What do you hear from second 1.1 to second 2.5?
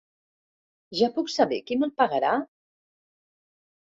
puc saber qui me'l pagarà?